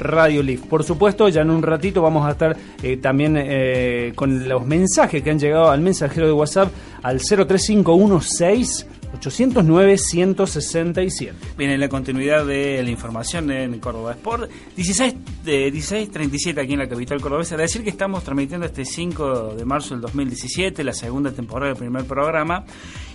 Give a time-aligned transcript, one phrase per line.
[0.00, 0.62] Radio Leaf.
[0.62, 5.22] Por supuesto, ya en un ratito vamos a estar eh, también eh, con los mensajes
[5.22, 6.72] que han llegado al mensajero de WhatsApp
[7.02, 8.86] al 03516
[9.18, 11.32] 809-167.
[11.56, 16.78] Bien, en la continuidad de la información en Córdoba Sport, 16, de 16.37 aquí en
[16.78, 17.56] la capital cordobesa.
[17.56, 22.04] decir que estamos transmitiendo este 5 de marzo del 2017, la segunda temporada del primer
[22.04, 22.64] programa.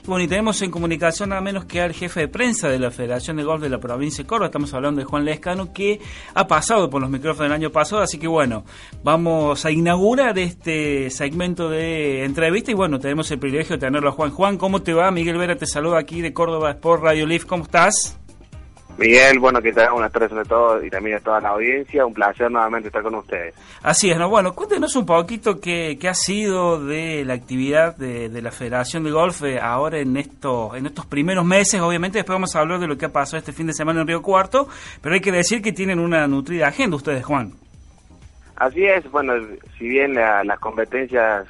[0.08, 3.38] Bueno, y tenemos en comunicación nada menos que al jefe de prensa de la Federación
[3.38, 4.48] de Golf de la provincia de Córdoba.
[4.48, 6.00] Estamos hablando de Juan Lescano, que
[6.36, 8.04] ha pasado por los micrófonos el año pasado.
[8.04, 8.66] Así que bueno,
[9.04, 12.70] vamos a inaugurar este segmento de entrevista.
[12.70, 14.30] Y bueno, tenemos el privilegio de tenerlo a Juan.
[14.30, 15.10] Juan, ¿cómo te va?
[15.10, 17.46] Miguel Vera te saluda aquí de Córdoba Sport Radio Live.
[17.46, 18.20] ¿Cómo estás?
[18.98, 22.06] Miguel, bueno, que te Buenas tardes a todos y también a toda la audiencia.
[22.06, 23.54] Un placer nuevamente estar con ustedes.
[23.84, 24.30] Así es, ¿no?
[24.30, 29.12] Bueno, cuéntenos un poquito qué, qué ha sido de la actividad de, la Federación de
[29.12, 31.82] Golf eh, ahora en estos, en estos primeros meses.
[31.82, 34.08] Obviamente, después vamos a hablar de lo que ha pasado este fin de semana en
[34.08, 34.70] Río Cuarto,
[35.02, 37.52] pero hay que decir que tienen una nutrida agenda ustedes, Juan.
[38.56, 39.34] Así es, bueno,
[39.78, 41.46] si bien las competencias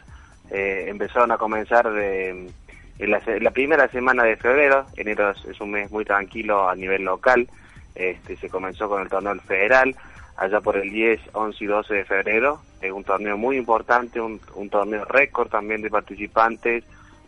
[0.49, 2.49] eh, empezaron a comenzar de
[2.97, 7.47] en la, primera semana de febrero, enero es, un mes muy tranquilo a nivel local,
[7.93, 9.95] este, se comenzó con el torneo federal,
[10.37, 14.39] allá por el 10, 11 y 12 de febrero, es un torneo muy importante, un,
[14.69, 16.83] torneo récord también de participantes,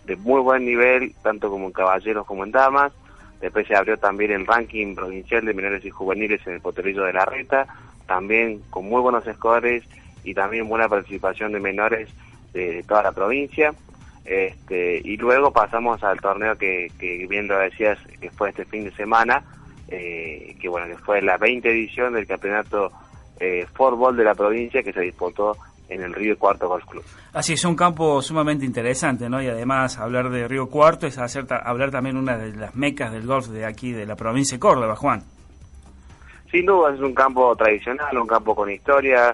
[0.06, 2.94] de muy buen nivel, tanto como en caballeros como en damas,
[3.42, 7.14] después se abrió también el ranking provincial de menores y juveniles en el Poterillo de
[7.14, 7.68] la Reta,
[8.06, 9.84] también con muy buenos scores
[10.24, 12.10] y también buena participación de menores
[12.54, 13.74] de toda la provincia.
[14.28, 18.84] Este, y luego pasamos al torneo que, que bien lo decías, que fue este fin
[18.84, 19.42] de semana,
[19.88, 22.92] eh, que bueno, que fue la 20 edición del campeonato
[23.40, 23.66] eh,
[24.14, 25.56] de la provincia que se disputó
[25.88, 27.04] en el Río Cuarto Golf Club.
[27.32, 29.42] Así es, un campo sumamente interesante, ¿no?
[29.42, 33.26] Y además hablar de Río Cuarto es hacer hablar también una de las mecas del
[33.26, 35.24] golf de aquí, de la provincia de Córdoba, Juan.
[36.52, 39.34] Sin duda es un campo tradicional, un campo con historia,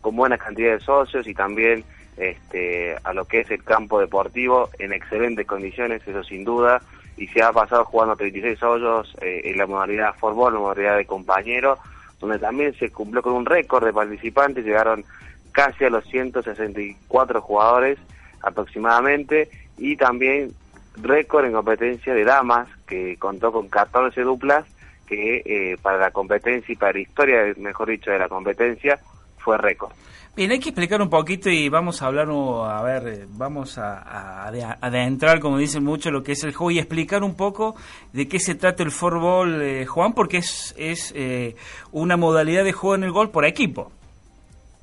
[0.00, 1.84] con buena cantidad de socios y también
[2.18, 6.82] este, a lo que es el campo deportivo en excelentes condiciones, eso sin duda,
[7.16, 11.06] y se ha pasado jugando 36 hoyos eh, en la modalidad fútbol, la modalidad de
[11.06, 11.78] compañero,
[12.20, 15.04] donde también se cumplió con un récord de participantes, llegaron
[15.52, 17.98] casi a los 164 jugadores
[18.42, 20.52] aproximadamente, y también
[20.96, 24.64] récord en competencia de damas, que contó con 14 duplas,
[25.06, 29.00] que eh, para la competencia y para la historia, mejor dicho, de la competencia,
[29.48, 29.92] fue récord.
[30.36, 34.46] Bien, hay que explicar un poquito y vamos a hablar, a ver, eh, vamos a,
[34.46, 37.74] adentrar, como dicen mucho, lo que es el juego y explicar un poco
[38.12, 41.56] de qué se trata el fútbol, eh, Juan, porque es, es eh,
[41.92, 43.90] una modalidad de juego en el gol por equipo.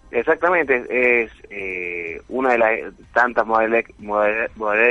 [0.09, 1.31] Exactamente, es
[2.27, 3.85] una de las tantas modalidades,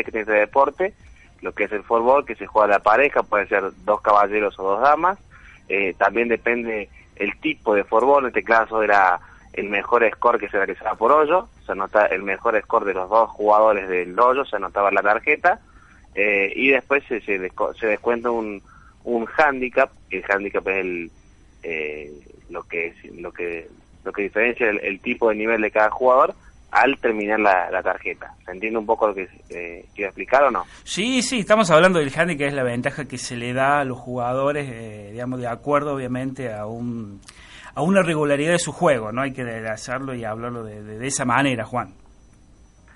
[0.04, 0.94] que tiene este deporte,
[1.42, 4.56] lo que es el fútbol, que se juega a la pareja, puede ser dos caballeros
[4.60, 5.18] o dos damas,
[5.98, 9.20] también depende el tipo de fútbol, en este caso era
[9.54, 13.08] el mejor score que se realizaba por hoyo, se anota el mejor score de los
[13.08, 15.60] dos jugadores del hoyo, se anotaba la tarjeta,
[16.14, 18.60] eh, y después se, se, descuenta un,
[19.04, 21.10] un handicap, el handicap es el,
[21.62, 22.10] eh,
[22.50, 23.68] lo que lo que
[24.04, 26.34] lo que diferencia el, tipo de nivel de cada jugador
[26.70, 28.34] al terminar la, tarjeta.
[28.44, 30.64] ¿Se entiende un poco lo que eh, quiero explicar o no?
[30.82, 33.98] Sí, sí, estamos hablando del handicap, es la ventaja que se le da a los
[33.98, 37.20] jugadores, eh, digamos, de acuerdo obviamente a un
[37.74, 39.22] a una regularidad de su juego, ¿no?
[39.22, 41.92] Hay que hacerlo y hablarlo de, esa manera, Juan.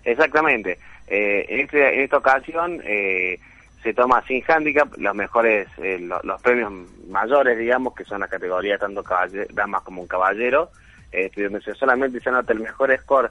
[0.05, 0.79] Exactamente.
[1.07, 3.39] Eh, en, este, en, esta ocasión eh,
[3.83, 6.73] se toma sin handicap los mejores, eh, los, premios
[7.09, 9.03] mayores, digamos, que son la categoría tanto
[9.51, 10.71] damas como un caballero,
[11.35, 13.31] donde solamente se anota el mejor score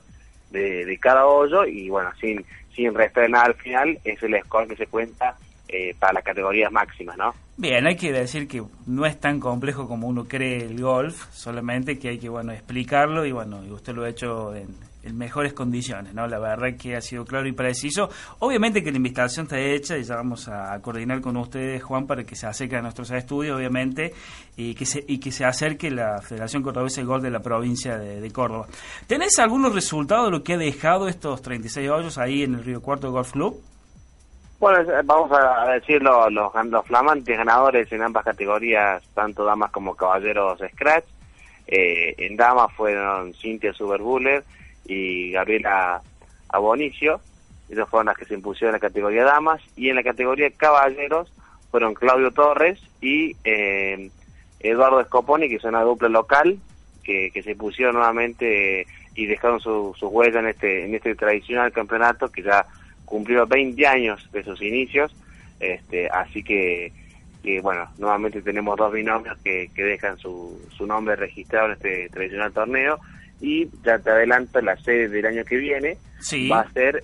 [0.50, 2.44] de, de cada hoyo y bueno, sin,
[2.76, 5.36] sin restar nada al final, es el score que se cuenta
[5.70, 7.34] eh, para las categorías máximas, ¿no?
[7.58, 11.98] Bien, hay que decir que no es tan complejo como uno cree el golf, solamente
[11.98, 14.76] que hay que, bueno, explicarlo y, bueno, y usted lo ha hecho en,
[15.14, 16.28] mejores condiciones, ¿no?
[16.28, 18.10] La verdad que ha sido claro y preciso.
[18.40, 22.26] Obviamente que la invitación está hecha y ya vamos a coordinar con ustedes, Juan, para
[22.26, 24.14] que se acerque a nuestros estudios, obviamente,
[24.58, 27.98] y que se, y que se acerque la Federación Cordobesa de Golf de la provincia
[27.98, 28.68] de, de Córdoba.
[29.08, 32.82] ¿Tenés algunos resultados de lo que ha dejado estos 36 hoyos ahí en el Río
[32.82, 33.64] Cuarto Golf Club?
[34.60, 36.52] Bueno, vamos a decir los, los,
[36.86, 41.06] flamantes ganadores en ambas categorías, tanto damas como caballeros Scratch.
[41.68, 44.44] Eh, en damas fueron Cintia Superbuller
[44.86, 46.02] y Gabriela
[46.50, 47.22] Abonicio.
[47.70, 49.62] Esas fueron las que se impusieron en la categoría damas.
[49.76, 51.32] Y en la categoría caballeros
[51.70, 54.10] fueron Claudio Torres y eh,
[54.60, 56.58] Eduardo Scoponi, que es una dupla local,
[57.04, 61.72] que, que se pusieron nuevamente y dejaron su, su huella en este, en este tradicional
[61.72, 62.66] campeonato que ya
[63.08, 65.16] cumplió 20 años de sus inicios.
[65.60, 66.92] Este, así que,
[67.42, 72.10] que, bueno, nuevamente tenemos dos binomios que, que dejan su, su nombre registrado en este
[72.10, 73.00] tradicional torneo.
[73.40, 76.50] Y ya te adelanto, la sede del año que viene Sí.
[76.50, 77.04] va a ser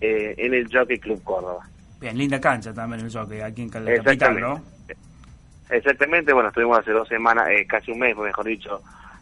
[0.00, 1.68] eh, en el Jockey Club Córdoba.
[2.00, 4.40] Bien, linda cancha también el jockey aquí en la capital.
[4.40, 4.62] ¿no?
[5.70, 8.80] Exactamente, bueno, estuvimos hace dos semanas, eh, casi un mes, mejor dicho,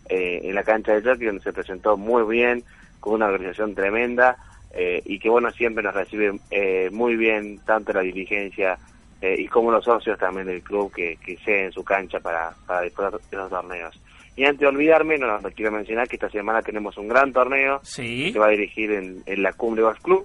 [0.08, 2.64] eh, en la cancha de jockey, donde se presentó muy bien,
[2.98, 4.36] con una organización tremenda,
[4.72, 8.78] eh, y que bueno, siempre nos recibe eh, muy bien, tanto la dirigencia
[9.20, 12.52] eh, y como los socios también del club que, que ceden en su cancha para,
[12.66, 14.00] para disputar de los torneos.
[14.36, 17.80] Y antes de olvidarme, no, no, quiero mencionar que esta semana tenemos un gran torneo
[17.82, 18.32] Sí.
[18.32, 20.24] que va a dirigir en, en la Cumbre Golf Club.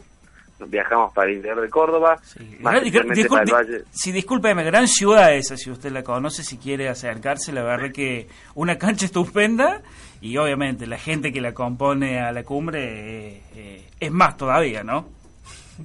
[0.67, 2.57] Viajamos para el interior de Córdoba, Sí.
[2.61, 3.83] Gran- discul- para el Valle.
[3.91, 8.27] sí, discúlpeme, gran ciudad esa, si usted la conoce, si quiere acercarse, la verdad que
[8.53, 9.81] una cancha estupenda
[10.21, 14.81] y obviamente la gente que la compone a la cumbre eh, eh, es más todavía,
[14.83, 15.09] ¿no?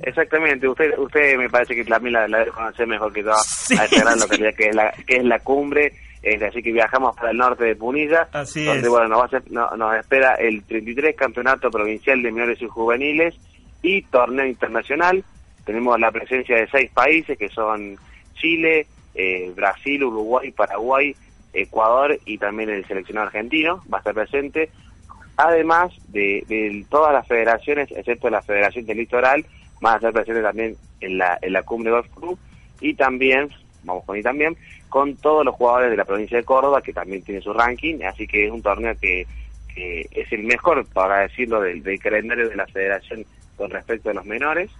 [0.02, 3.76] Exactamente, usted usted me parece que también la, la debe conocer mejor que toda Sí,
[3.76, 7.16] a esta gran localidad que es la que es la cumbre, este, así que viajamos
[7.16, 8.88] para el norte de Punilla, Así donde es.
[8.88, 12.66] bueno nos, va a hacer- no- nos espera el 33 campeonato provincial de menores y
[12.68, 13.34] juveniles
[13.82, 15.24] y torneo internacional.
[15.64, 17.96] Tenemos la presencia de seis países que son
[18.34, 21.14] Chile, eh, Brasil, Uruguay, Paraguay,
[21.52, 24.70] Ecuador y también el seleccionado argentino va a estar presente
[25.40, 29.44] además de, todas las federaciones, excepto la Federación del Litoral,
[29.80, 32.38] van a estar presentes también en la, en la Cumbre Golf Club
[32.80, 33.48] y también,
[33.84, 34.56] vamos con y también,
[34.90, 38.26] con todos los jugadores de la provincia de Córdoba, que también tiene su ranking, así
[38.26, 39.26] que es un torneo que,
[39.74, 43.24] que es el mejor, para decirlo, del, del calendario de la federación
[43.60, 44.70] con respecto a los menores,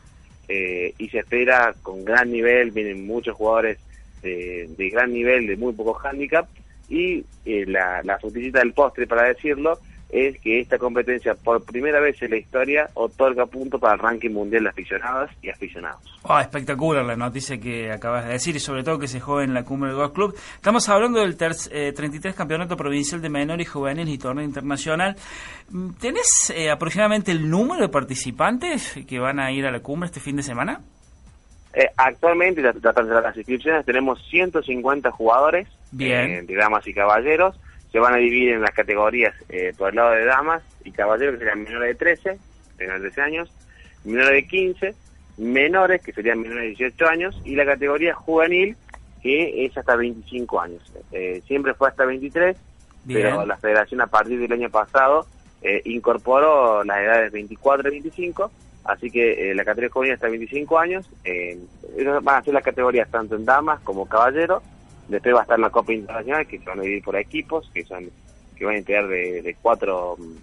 [0.49, 3.79] eh, y se espera con gran nivel, vienen muchos jugadores
[4.23, 6.49] de, de gran nivel, de muy poco handicap,
[6.89, 9.79] y eh, la, la frutillita del postre, para decirlo,
[10.13, 14.31] es que esta competencia por primera vez en la historia otorga punto para el ranking
[14.31, 16.01] mundial de aficionadas y aficionados.
[16.23, 19.55] Oh, espectacular la noticia que acabas de decir y sobre todo que se juega en
[19.55, 20.35] la cumbre del Golf Club.
[20.55, 21.37] Estamos hablando del
[21.71, 25.17] eh, 33 Campeonato Provincial de Menores y Juveniles y Torneo Internacional.
[25.71, 30.07] Mm, ¿Tenés eh, aproximadamente el número de participantes que van a ir a la cumbre
[30.07, 30.81] este fin de semana?
[31.73, 36.31] Eh, actualmente, tras las inscripciones, tenemos 150 jugadores Bien.
[36.31, 37.57] eh, de damas y caballeros.
[37.93, 41.35] Se van a dividir en las categorías eh, por el lado de damas y caballeros,
[41.35, 42.39] que serían menores de 13,
[42.79, 43.53] menores de 13 años,
[44.05, 44.95] menores de 15,
[45.39, 48.77] menores, que serían menores de 18 años, y la categoría juvenil,
[49.23, 50.83] que es hasta 25 años.
[51.13, 52.57] Eh, siempre fue hasta 23,
[53.05, 53.23] Bien.
[53.23, 55.27] pero la federación a partir del año pasado
[55.63, 58.51] eh, incorporó las edades 24 y 25,
[58.85, 63.11] así que eh, la categoría juvenil hasta 25 años, esas van a ser las categorías
[63.11, 64.63] tanto en damas como caballeros,
[65.11, 67.85] después va a estar la Copa Internacional, que se van a dividir por equipos, que
[67.85, 68.09] son
[68.57, 70.37] que van a integrar de, de cuatro, mm,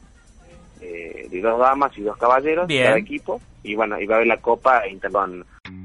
[0.81, 2.85] eh, de dos damas y dos caballeros Bien.
[2.85, 5.45] cada equipo, y bueno, y va a haber la Copa Intercon